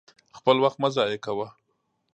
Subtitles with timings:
[0.37, 1.47] خپل وخت مه ضايع کوه!